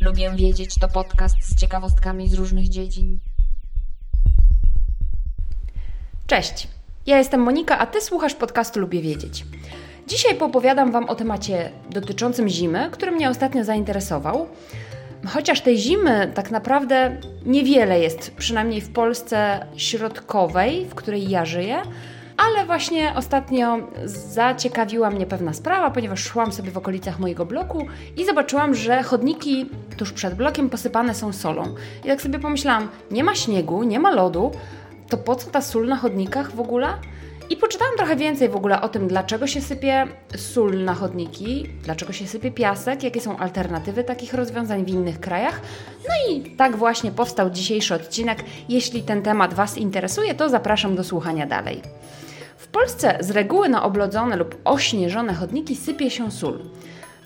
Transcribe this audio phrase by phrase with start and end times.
[0.00, 3.18] Lubię wiedzieć to podcast z ciekawostkami z różnych dziedzin.
[6.26, 6.68] Cześć,
[7.06, 9.44] ja jestem Monika, a Ty słuchasz podcastu Lubię Wiedzieć.
[10.06, 14.48] Dzisiaj poopowiadam Wam o temacie dotyczącym zimy, który mnie ostatnio zainteresował.
[15.26, 17.16] Chociaż tej zimy tak naprawdę
[17.46, 21.82] niewiele jest, przynajmniej w Polsce środkowej, w której ja żyję,
[22.36, 28.24] ale właśnie ostatnio zaciekawiła mnie pewna sprawa, ponieważ szłam sobie w okolicach mojego bloku i
[28.24, 29.66] zobaczyłam, że chodniki
[29.96, 31.74] tuż przed blokiem posypane są solą.
[32.04, 34.52] I tak sobie pomyślałam, nie ma śniegu, nie ma lodu,
[35.08, 36.88] to po co ta sól na chodnikach w ogóle?
[37.50, 42.12] I poczytałam trochę więcej w ogóle o tym, dlaczego się sypie sól na chodniki, dlaczego
[42.12, 45.60] się sypie piasek, jakie są alternatywy takich rozwiązań w innych krajach.
[46.08, 48.44] No i tak właśnie powstał dzisiejszy odcinek.
[48.68, 51.82] Jeśli ten temat Was interesuje, to zapraszam do słuchania dalej.
[52.56, 56.58] W Polsce z reguły na oblodzone lub ośnieżone chodniki sypie się sól.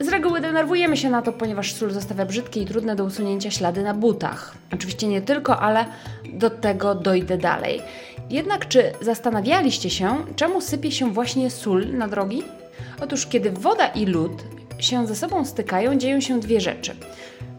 [0.00, 3.82] Z reguły denerwujemy się na to, ponieważ sól zostawia brzydkie i trudne do usunięcia ślady
[3.82, 4.54] na butach.
[4.74, 5.84] Oczywiście nie tylko, ale
[6.32, 7.82] do tego dojdę dalej.
[8.30, 12.42] Jednak czy zastanawialiście się, czemu sypie się właśnie sól na drogi?
[13.02, 14.42] Otóż kiedy woda i lód
[14.78, 16.96] się ze sobą stykają, dzieją się dwie rzeczy.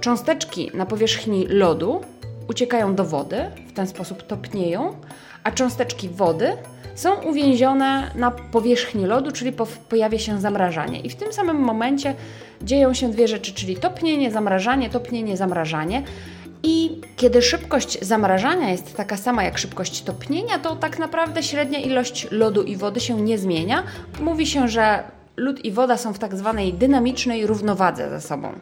[0.00, 2.00] Cząsteczki na powierzchni lodu
[2.48, 3.36] uciekają do wody,
[3.68, 4.96] w ten sposób topnieją,
[5.44, 6.56] a cząsteczki wody
[6.94, 9.52] są uwięzione na powierzchni lodu, czyli
[9.88, 11.00] pojawia się zamrażanie.
[11.00, 12.14] I w tym samym momencie
[12.62, 16.02] dzieją się dwie rzeczy, czyli topnienie, zamrażanie, topnienie, zamrażanie.
[16.62, 22.26] I kiedy szybkość zamrażania jest taka sama jak szybkość topnienia, to tak naprawdę średnia ilość
[22.30, 23.82] lodu i wody się nie zmienia.
[24.20, 25.04] Mówi się, że
[25.36, 28.52] lód i woda są w tak zwanej dynamicznej równowadze ze sobą.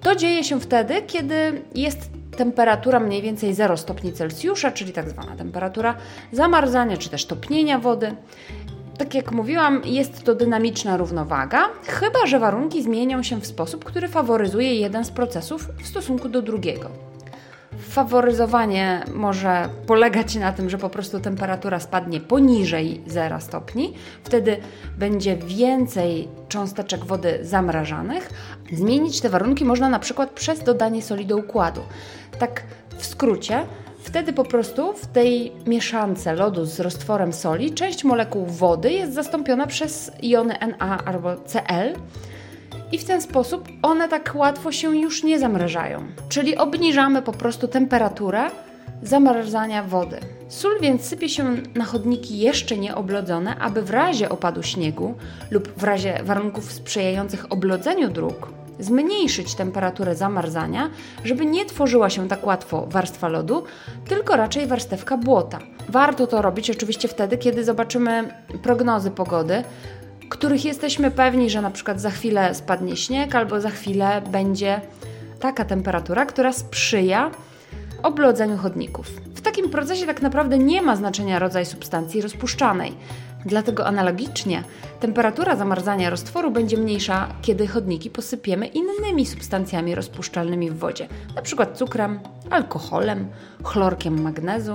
[0.00, 5.36] To dzieje się wtedy, kiedy jest temperatura mniej więcej 0 stopni Celsjusza, czyli tak zwana
[5.36, 5.94] temperatura
[6.32, 8.16] zamarzania czy też topnienia wody.
[8.98, 14.08] Tak jak mówiłam, jest to dynamiczna równowaga, chyba że warunki zmienią się w sposób, który
[14.08, 17.13] faworyzuje jeden z procesów w stosunku do drugiego.
[17.94, 23.94] Faworyzowanie może polegać na tym, że po prostu temperatura spadnie poniżej 0 stopni,
[24.24, 24.56] wtedy
[24.98, 28.30] będzie więcej cząsteczek wody zamrażanych.
[28.72, 31.80] Zmienić te warunki można na przykład przez dodanie soli do układu.
[32.38, 32.62] Tak
[32.98, 33.66] w skrócie,
[33.98, 39.66] wtedy po prostu w tej mieszance lodu z roztworem soli część molekuł wody jest zastąpiona
[39.66, 41.94] przez jony Na albo Cl
[42.92, 46.06] i w ten sposób one tak łatwo się już nie zamrażają.
[46.28, 48.50] Czyli obniżamy po prostu temperaturę
[49.02, 50.20] zamarzania wody.
[50.48, 55.14] Sól więc sypie się na chodniki jeszcze nieoblodzone, aby w razie opadu śniegu
[55.50, 60.90] lub w razie warunków sprzyjających oblodzeniu dróg zmniejszyć temperaturę zamarzania,
[61.24, 63.64] żeby nie tworzyła się tak łatwo warstwa lodu,
[64.08, 65.58] tylko raczej warstewka błota.
[65.88, 69.64] Warto to robić oczywiście wtedy, kiedy zobaczymy prognozy pogody,
[70.28, 74.80] których jesteśmy pewni, że na przykład za chwilę spadnie śnieg albo za chwilę będzie
[75.40, 77.30] taka temperatura, która sprzyja
[78.02, 79.06] oblodzeniu chodników.
[79.34, 82.92] W takim procesie tak naprawdę nie ma znaczenia rodzaj substancji rozpuszczanej.
[83.46, 84.64] Dlatego analogicznie
[85.00, 91.66] temperatura zamarzania roztworu będzie mniejsza, kiedy chodniki posypiemy innymi substancjami rozpuszczalnymi w wodzie, np.
[91.74, 92.20] cukrem,
[92.50, 93.28] alkoholem,
[93.64, 94.74] chlorkiem magnezu.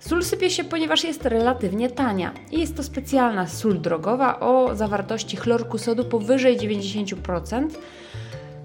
[0.00, 5.36] Sól sypie się, ponieważ jest relatywnie tania i jest to specjalna sól drogowa o zawartości
[5.36, 7.68] chlorku sodu powyżej 90%,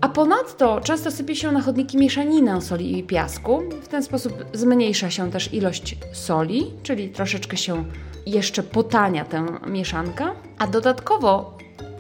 [0.02, 3.64] a ponadto często sypie się na chodniki mieszaninę soli i piasku.
[3.82, 7.84] W ten sposób zmniejsza się też ilość soli, czyli troszeczkę się
[8.26, 11.58] jeszcze potania tę mieszanka, a dodatkowo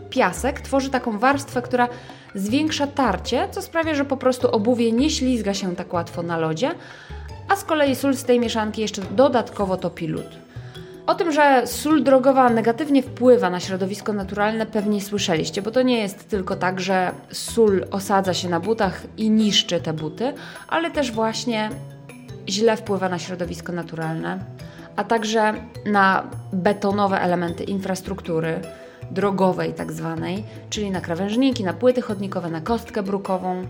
[0.09, 1.89] piasek tworzy taką warstwę, która
[2.35, 6.71] zwiększa tarcie, co sprawia, że po prostu obuwie nie ślizga się tak łatwo na lodzie,
[7.47, 10.43] a z kolei sól z tej mieszanki jeszcze dodatkowo topi lód.
[11.07, 15.97] O tym, że sól drogowa negatywnie wpływa na środowisko naturalne, pewnie słyszeliście, bo to nie
[15.97, 20.33] jest tylko tak, że sól osadza się na butach i niszczy te buty,
[20.67, 21.69] ale też właśnie
[22.49, 24.39] źle wpływa na środowisko naturalne,
[24.95, 25.53] a także
[25.85, 26.23] na
[26.53, 28.59] betonowe elementy infrastruktury
[29.11, 33.67] drogowej, tak zwanej, czyli na krawężniki, na płyty chodnikowe, na kostkę brukową,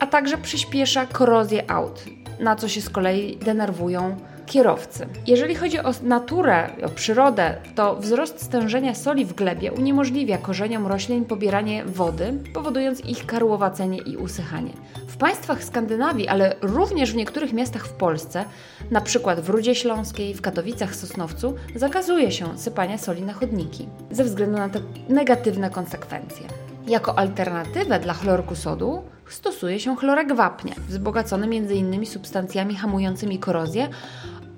[0.00, 2.04] a także przyspiesza korozję aut,
[2.40, 4.16] na co się z kolei denerwują
[4.48, 5.06] kierowcy.
[5.26, 11.24] Jeżeli chodzi o naturę, o przyrodę, to wzrost stężenia soli w glebie uniemożliwia korzeniom roślin
[11.24, 14.72] pobieranie wody, powodując ich karłowacenie i usychanie.
[15.08, 18.44] W państwach Skandynawii, ale również w niektórych miastach w Polsce,
[18.90, 24.24] na przykład w Rudzie Śląskiej, w Katowicach, Sosnowcu, zakazuje się sypania soli na chodniki ze
[24.24, 26.67] względu na te negatywne konsekwencje.
[26.88, 32.06] Jako alternatywę dla chlorku sodu stosuje się chlorek wapnia, wzbogacony m.in.
[32.06, 33.88] substancjami hamującymi korozję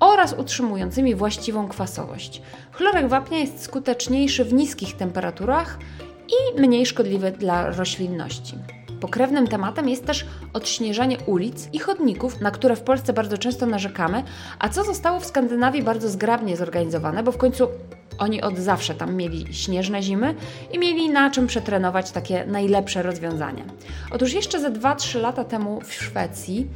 [0.00, 2.42] oraz utrzymującymi właściwą kwasowość.
[2.72, 5.78] Chlorek wapnia jest skuteczniejszy w niskich temperaturach
[6.28, 8.54] i mniej szkodliwy dla roślinności.
[9.00, 14.22] Pokrewnym tematem jest też odśnieżanie ulic i chodników, na które w Polsce bardzo często narzekamy,
[14.58, 17.68] a co zostało w Skandynawii bardzo zgrabnie zorganizowane, bo w końcu
[18.18, 20.34] oni od zawsze tam mieli śnieżne zimy
[20.72, 23.64] i mieli na czym przetrenować takie najlepsze rozwiązania.
[24.10, 26.66] Otóż jeszcze ze 2-3 lata temu w Szwecji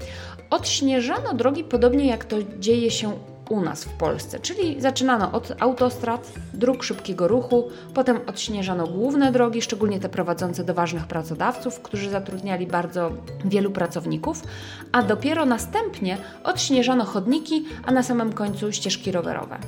[0.50, 3.12] odśnieżano drogi podobnie jak to dzieje się
[3.50, 9.62] u nas w Polsce, czyli zaczynano od autostrad, dróg szybkiego ruchu, potem odśnieżano główne drogi,
[9.62, 13.10] szczególnie te prowadzące do ważnych pracodawców, którzy zatrudniali bardzo
[13.44, 14.42] wielu pracowników,
[14.92, 19.58] a dopiero następnie odśnieżano chodniki, a na samym końcu ścieżki rowerowe.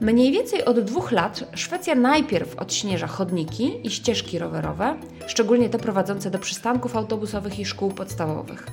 [0.00, 4.96] Mniej więcej od dwóch lat Szwecja najpierw odśnieża chodniki i ścieżki rowerowe,
[5.26, 8.66] szczególnie te prowadzące do przystanków autobusowych i szkół podstawowych.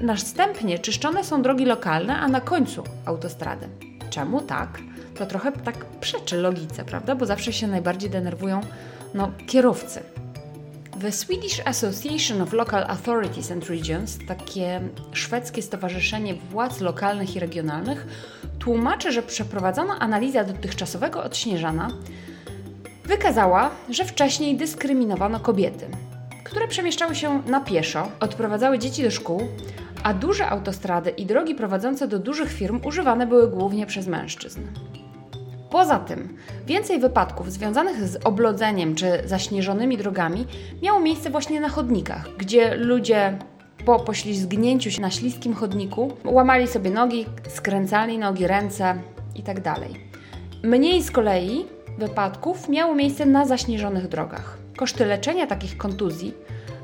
[0.00, 3.68] Następnie czyszczone są drogi lokalne, a na końcu autostrady.
[4.10, 4.78] Czemu tak?
[5.18, 7.14] To trochę tak przeczy logice, prawda?
[7.14, 8.60] Bo zawsze się najbardziej denerwują
[9.14, 10.02] no, kierowcy.
[11.00, 14.80] The Swedish Association of Local Authorities and Regions, takie
[15.12, 18.06] szwedzkie stowarzyszenie władz lokalnych i regionalnych,
[18.58, 21.88] tłumaczy, że przeprowadzona analiza dotychczasowego odśnieżana
[23.04, 25.86] wykazała, że wcześniej dyskryminowano kobiety,
[26.44, 29.48] które przemieszczały się na pieszo, odprowadzały dzieci do szkół,
[30.02, 34.60] a duże autostrady i drogi prowadzące do dużych firm używane były głównie przez mężczyzn.
[35.70, 36.36] Poza tym,
[36.66, 40.46] więcej wypadków związanych z oblodzeniem czy zaśnieżonymi drogami
[40.82, 43.38] miało miejsce właśnie na chodnikach, gdzie ludzie
[43.84, 48.94] po poślizgnięciu się na śliskim chodniku łamali sobie nogi, skręcali nogi, ręce
[49.34, 49.62] itd.
[49.62, 49.78] Tak
[50.62, 51.64] Mniej z kolei
[51.98, 54.58] wypadków miało miejsce na zaśnieżonych drogach.
[54.76, 56.34] Koszty leczenia takich kontuzji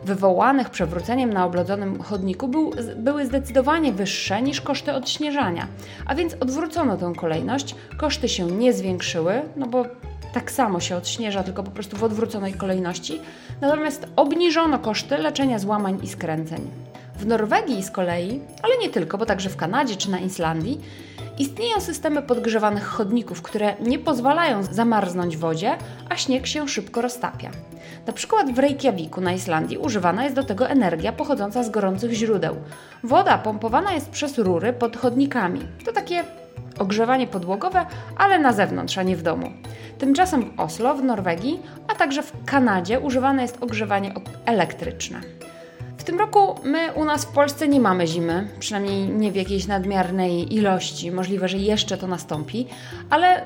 [0.05, 5.67] wywołanych przewróceniem na oblodzonym chodniku był, były zdecydowanie wyższe niż koszty odśnieżania.
[6.07, 9.85] A więc odwrócono tę kolejność, koszty się nie zwiększyły, no bo
[10.35, 13.21] tak samo się odśnieża, tylko po prostu w odwróconej kolejności,
[13.61, 16.84] natomiast obniżono koszty leczenia złamań i skręceń.
[17.19, 20.81] W Norwegii z kolei, ale nie tylko, bo także w Kanadzie czy na Islandii,
[21.39, 25.77] Istnieją systemy podgrzewanych chodników, które nie pozwalają zamarznąć wodzie,
[26.09, 27.51] a śnieg się szybko roztapia.
[28.07, 32.57] Na przykład w Reykjaviku na Islandii używana jest do tego energia pochodząca z gorących źródeł.
[33.05, 35.61] Woda pompowana jest przez rury pod chodnikami.
[35.85, 36.25] To takie
[36.79, 39.51] ogrzewanie podłogowe, ale na zewnątrz, a nie w domu.
[39.99, 44.15] Tymczasem w Oslo, w Norwegii, a także w Kanadzie używane jest ogrzewanie
[44.47, 45.21] elektryczne.
[46.05, 49.67] W tym roku my u nas w Polsce nie mamy zimy, przynajmniej nie w jakiejś
[49.67, 51.11] nadmiernej ilości.
[51.11, 52.67] Możliwe, że jeszcze to nastąpi,
[53.11, 53.45] ale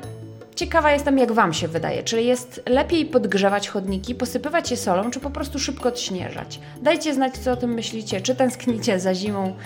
[0.54, 2.02] ciekawa jestem, jak Wam się wydaje.
[2.02, 6.60] Czy jest lepiej podgrzewać chodniki, posypywać je solą, czy po prostu szybko odśnieżać?
[6.82, 8.20] Dajcie znać, co o tym myślicie.
[8.20, 9.56] Czy tęsknicie za zimą?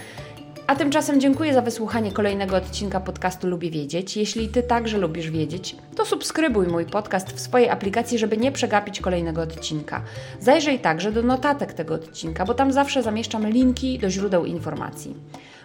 [0.67, 4.17] A tymczasem dziękuję za wysłuchanie kolejnego odcinka podcastu Lubię Wiedzieć.
[4.17, 9.00] Jeśli Ty także lubisz wiedzieć, to subskrybuj mój podcast w swojej aplikacji, żeby nie przegapić
[9.00, 10.03] kolejnego odcinka.
[10.41, 15.14] Zajrzyj także do notatek tego odcinka, bo tam zawsze zamieszczam linki do źródeł informacji.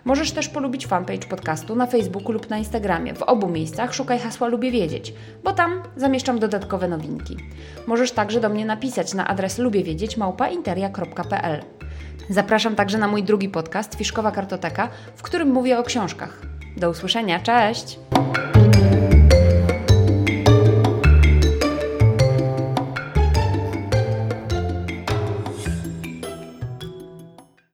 [0.05, 3.13] Możesz też polubić fanpage podcastu na Facebooku lub na Instagramie.
[3.13, 5.13] W obu miejscach szukaj hasła Lubię Wiedzieć,
[5.43, 7.37] bo tam zamieszczam dodatkowe nowinki.
[7.87, 11.63] Możesz także do mnie napisać na adres lubiewiedzieć@interia.pl.
[12.29, 16.41] Zapraszam także na mój drugi podcast Fiszkowa Kartoteka, w którym mówię o książkach.
[16.77, 17.99] Do usłyszenia, cześć!